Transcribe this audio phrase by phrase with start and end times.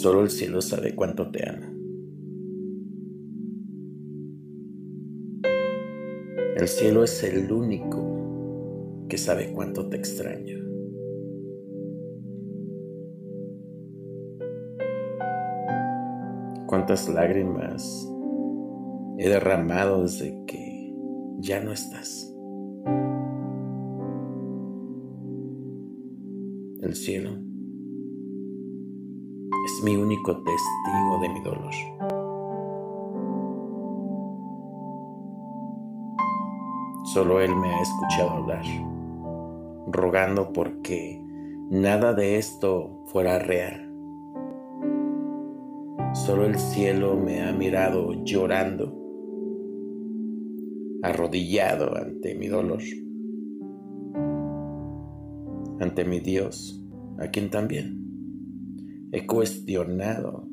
[0.00, 1.70] Solo el cielo sabe cuánto te ama.
[6.56, 10.56] El cielo es el único que sabe cuánto te extraño.
[16.66, 18.08] Cuántas lágrimas
[19.18, 20.94] he derramado desde que
[21.40, 22.34] ya no estás.
[26.80, 27.49] El cielo
[29.70, 31.74] es mi único testigo de mi dolor.
[37.04, 38.64] Solo Él me ha escuchado hablar,
[39.88, 41.22] rogando porque
[41.70, 43.86] nada de esto fuera real.
[46.14, 48.96] Solo el cielo me ha mirado llorando,
[51.02, 52.82] arrodillado ante mi dolor,
[55.80, 56.84] ante mi Dios,
[57.18, 57.99] a quien también
[59.12, 60.44] he cuestionado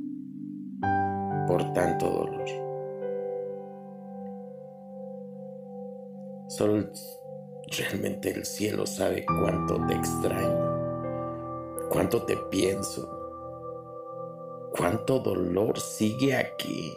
[1.48, 2.50] por tanto dolor.
[6.48, 6.90] Solo
[7.78, 13.08] realmente el cielo sabe cuánto te extraño, cuánto te pienso,
[14.76, 16.94] cuánto dolor sigue aquí.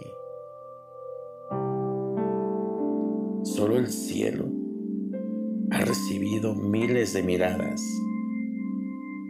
[3.43, 4.47] Solo el cielo
[5.73, 7.83] ha recibido miles de miradas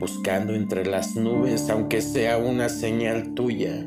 [0.01, 3.87] buscando entre las nubes, aunque sea una señal tuya.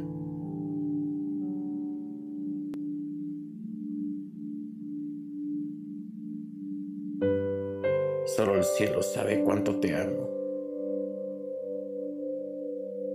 [8.28, 10.30] Solo el cielo sabe cuánto te amo.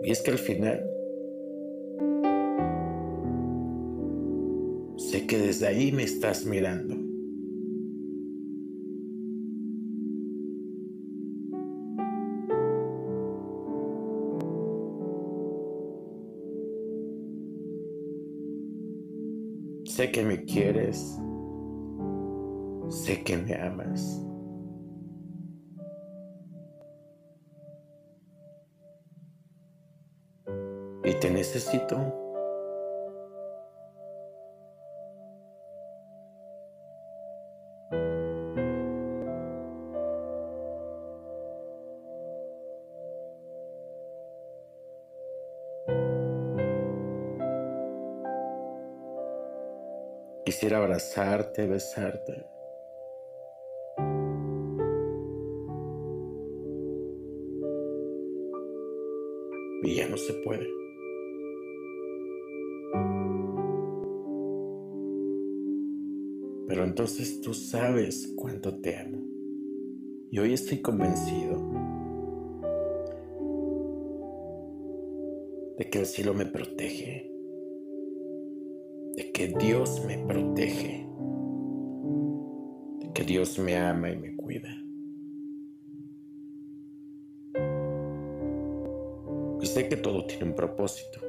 [0.03, 0.85] Y es que al final
[4.97, 7.08] sé que desde ahí me estás mirando.
[19.99, 21.19] Sé que me quieres.
[22.89, 24.23] Sé que me amas.
[31.03, 32.29] Y te necesito.
[50.49, 52.47] Quisiera abrazarte, besarte.
[59.83, 60.67] Y ya no se puede.
[66.67, 69.19] Pero entonces tú sabes cuánto te amo.
[70.31, 71.59] Y hoy estoy convencido
[75.77, 77.38] de que el cielo me protege
[79.19, 81.05] de que Dios me protege,
[83.01, 84.69] de que Dios me ama y me cuida.
[89.61, 91.28] Y sé que todo tiene un propósito.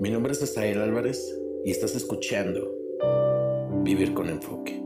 [0.00, 2.74] Mi nombre es Asael Álvarez y estás escuchando
[3.82, 4.82] Vivir con Enfoque.